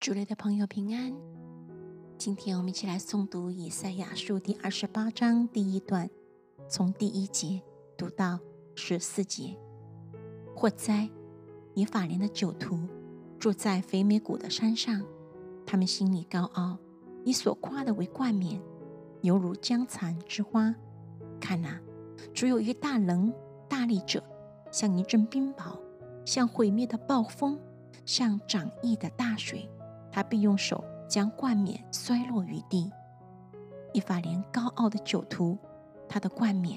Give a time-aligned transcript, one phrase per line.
[0.00, 1.12] 主内的朋友平安，
[2.16, 6.08] 今天我们一起来诵读以赛亚书第二十八章第一段，
[6.68, 7.60] 从第一节
[7.96, 8.38] 读到
[8.76, 9.58] 十四节。
[10.54, 11.10] 或灾，
[11.74, 12.78] 以法莲的酒徒
[13.40, 15.02] 住在肥美谷的山上，
[15.66, 16.78] 他们心里高傲，
[17.24, 18.62] 以所夸的为冠冕，
[19.22, 20.72] 犹如江蚕之花。
[21.40, 21.80] 看哪，
[22.32, 23.34] 主有一大能
[23.68, 24.22] 大力者，
[24.70, 25.76] 像一阵冰雹，
[26.24, 27.58] 像毁灭的暴风，
[28.06, 29.68] 像涨溢的大水。
[30.18, 32.90] 他必用手将冠冕摔落于地。
[33.92, 35.56] 以法莲高傲的酒徒，
[36.08, 36.76] 他的冠冕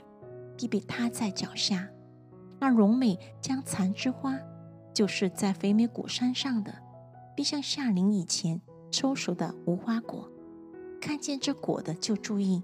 [0.55, 1.89] 必被踏在脚下。
[2.59, 4.37] 那荣美将残枝花，
[4.93, 6.71] 就是在肥美谷山上的，
[7.35, 10.29] 必像夏令以前抽熟的无花果。
[11.01, 12.61] 看见这果的就注意，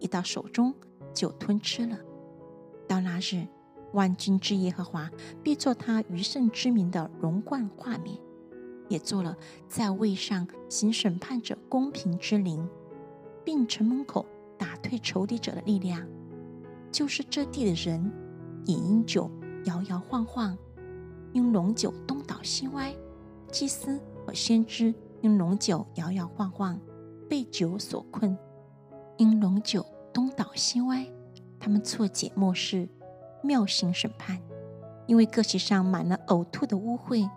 [0.00, 0.74] 一到手中
[1.14, 1.96] 就吞吃了。
[2.88, 3.46] 到那日，
[3.92, 5.08] 万军之耶和华
[5.44, 8.18] 必作他余圣之名的荣冠画面。
[8.88, 9.36] 也做了
[9.68, 12.68] 在位上行审判者公平之灵，
[13.44, 14.24] 并城门口
[14.58, 16.06] 打退仇敌者的力量，
[16.90, 18.12] 就是这地的人
[18.66, 19.30] 饮饮酒
[19.64, 20.56] 摇摇晃晃，
[21.32, 22.92] 因龙酒东倒西歪；
[23.50, 26.78] 祭司和先知因龙酒摇摇晃晃，
[27.28, 28.36] 被酒所困，
[29.16, 31.06] 因龙酒东倒西歪，
[31.58, 32.88] 他们错解末世，
[33.42, 34.40] 妙行审判，
[35.06, 37.28] 因为各席上满了呕吐的污秽。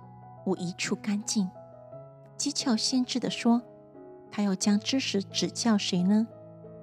[0.49, 1.47] 无一处干净。
[2.35, 3.61] 讥诮先知的说
[4.31, 6.27] ：“他要将知识指教谁呢？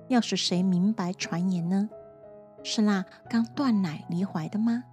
[0.06, 1.90] 要使谁明白传言呢？
[2.62, 4.84] 是那刚断奶离怀的吗？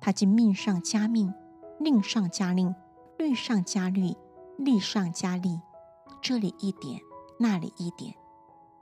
[0.00, 1.34] 他竟命上加命，
[1.80, 2.74] 令上加令，
[3.18, 4.14] 律上加律，
[4.56, 5.60] 利上加利，
[6.22, 7.00] 这里一点，
[7.38, 8.14] 那里一点。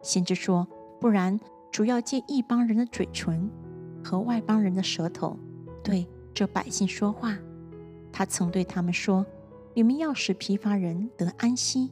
[0.03, 0.69] 先知说：
[1.01, 1.41] 不然，
[1.73, 3.51] 主要借一帮人的嘴唇
[4.05, 5.37] 和外邦人的舌头，
[5.83, 7.37] 对这百姓说话。”
[8.19, 9.27] 他曾对他们说
[9.77, 11.91] ：“你们要使疲乏人得安息，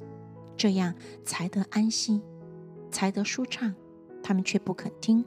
[0.56, 2.22] 这样才得安息，
[2.90, 3.74] 才得舒畅。”
[4.24, 5.22] 他们却不肯听。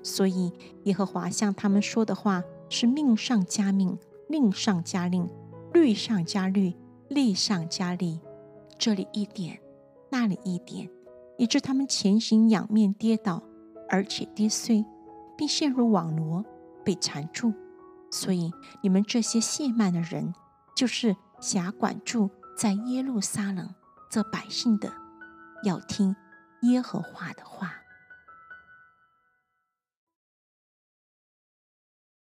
[0.00, 0.52] 所以
[0.84, 5.28] 耶和华向他们说的话是命上加命，令上加令，
[5.72, 6.72] 律上加律，
[7.08, 8.20] 利上加利。
[8.78, 9.58] 这里一点，
[10.08, 10.88] 那里一点，
[11.36, 13.42] 以致他们前行仰面跌倒，
[13.88, 14.84] 而且跌碎，
[15.36, 16.44] 并陷入网罗，
[16.84, 17.52] 被缠住。
[18.10, 18.52] 所以，
[18.82, 20.34] 你们这些亵慢的人，
[20.74, 23.74] 就是辖管住在耶路撒冷
[24.10, 24.92] 这百姓的，
[25.64, 26.16] 要听
[26.62, 27.74] 耶和华的话。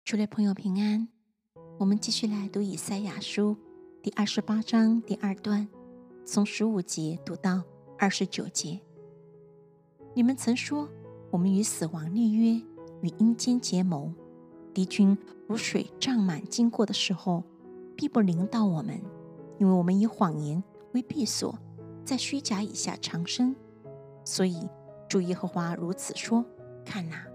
[0.05, 1.09] 诸位朋友平安，
[1.79, 3.57] 我们继续来读以赛亚书
[4.01, 5.67] 第二十八章第二段，
[6.25, 7.63] 从十五节读到
[7.97, 8.79] 二十九节。
[10.15, 10.87] 你们曾说，
[11.31, 12.61] 我们与死亡立约，
[13.01, 14.15] 与阴间结盟。
[14.73, 15.17] 敌军
[15.47, 17.43] 如水涨满经过的时候，
[17.95, 18.99] 必不临到我们，
[19.59, 20.63] 因为我们以谎言
[20.93, 21.57] 为避所，
[22.03, 23.55] 在虚假以下长生。
[24.25, 24.67] 所以
[25.07, 26.43] 主耶和华如此说：
[26.83, 27.27] 看哪，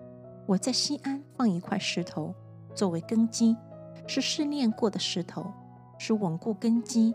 [0.47, 2.34] 我在西安放一块石头
[2.75, 3.56] 作为根基，
[4.06, 5.53] 是试炼过的石头，
[5.98, 7.15] 是稳固根基、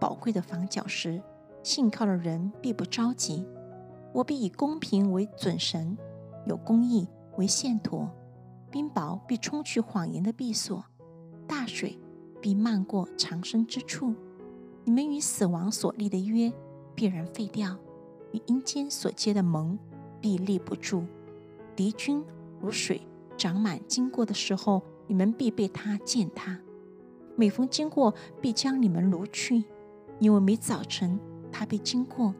[0.00, 1.22] 宝贵的防脚石。
[1.62, 3.46] 信靠的人必不着急。
[4.12, 5.96] 我必以公平为准绳，
[6.46, 8.08] 有公义为线砣。
[8.70, 10.84] 冰雹必冲去谎言的闭锁，
[11.46, 11.98] 大水
[12.40, 14.14] 必漫过长生之处。
[14.84, 16.52] 你们与死亡所立的约
[16.94, 17.76] 必然废掉，
[18.32, 19.78] 与阴间所结的盟
[20.20, 21.04] 必立不住。
[21.74, 22.22] 敌军
[22.60, 23.00] 如水
[23.36, 26.56] 长满经过的时候，你们必被他践踏；
[27.36, 29.64] 每逢经过，必将你们掳去，
[30.18, 31.18] 因为每早晨
[31.50, 32.34] 他必经过，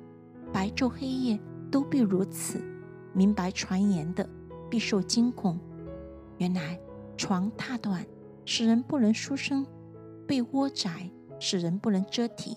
[0.52, 1.40] 白昼黑夜
[1.70, 2.62] 都必如此。
[3.12, 4.28] 明白传言的
[4.70, 5.58] 必受惊恐。
[6.40, 6.80] 原来
[7.18, 8.06] 床榻短，
[8.46, 9.62] 使人不能舒身；
[10.26, 12.56] 被窝窄，使人不能遮体。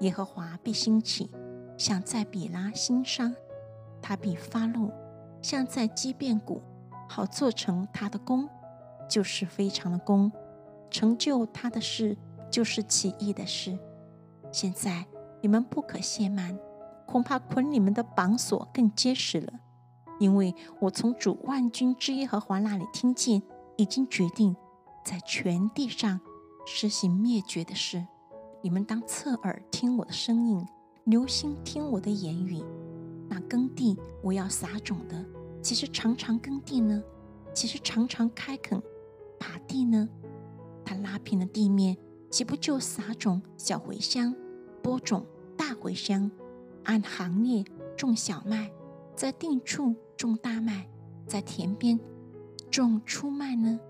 [0.00, 1.30] 耶和华必兴起，
[1.76, 3.30] 像在比拉心伤；
[4.00, 4.90] 他必发怒，
[5.42, 6.62] 像在基变谷，
[7.06, 8.48] 好做成他的功，
[9.06, 10.30] 就是非常的功；
[10.90, 12.16] 成就他的事，
[12.50, 13.78] 就是奇异的事。
[14.50, 15.04] 现在
[15.42, 16.58] 你们不可懈慢，
[17.04, 19.52] 恐怕捆你们的绑索更结实了。
[20.18, 23.42] 因为我从主万军之耶和华那里听见，
[23.76, 24.54] 已经决定
[25.04, 26.20] 在全地上
[26.66, 28.06] 实行灭绝的事。
[28.62, 30.66] 你们当侧耳听我的声音，
[31.04, 32.62] 留心听我的言语。
[33.28, 35.24] 那耕地我要撒种的，
[35.60, 37.02] 其实常常耕地呢？
[37.52, 38.82] 其实常常开垦
[39.38, 40.08] 耙地呢？
[40.84, 41.96] 他拉平了地面，
[42.30, 44.34] 岂不就撒种小茴香，
[44.82, 45.26] 播种
[45.56, 46.30] 大茴香，
[46.84, 47.64] 按行列
[47.96, 48.70] 种小麦，
[49.16, 49.94] 在定处？
[50.16, 50.88] 种大麦，
[51.26, 51.98] 在田边
[52.70, 53.80] 种出麦呢？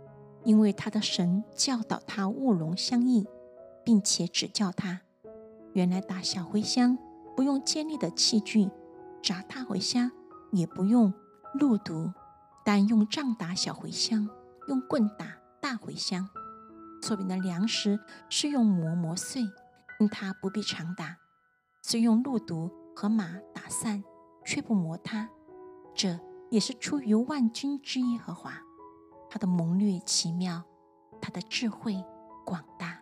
[0.43, 3.27] 因为他的神教导他务农相应，
[3.85, 5.03] 并且指教他。
[5.75, 6.97] 原来打小茴香
[7.37, 8.71] 不用尖利的器具，
[9.23, 10.11] 炸大茴香
[10.51, 11.13] 也不用
[11.53, 12.11] 鹿毒，
[12.65, 14.29] 但用杖打小茴香，
[14.69, 15.27] 用棍打
[15.61, 16.29] 大茴香。
[17.03, 18.01] 错饼的粮食
[18.31, 19.43] 是用磨磨碎，
[20.01, 21.19] 因它不必常打，
[21.83, 24.03] 虽用鹿毒和马打散，
[24.45, 25.29] 却不磨它。
[25.95, 26.19] 这
[26.51, 28.53] 也是出于万军之耶和华，
[29.29, 30.63] 他的谋略奇妙，
[31.21, 32.05] 他的智慧
[32.45, 32.94] 广大。